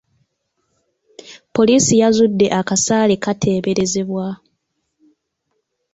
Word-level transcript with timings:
Poliisi 1.55 1.93
yazudde 2.01 2.47
akasaale 2.59 3.15
k'ateberezebbwa. 3.23 4.27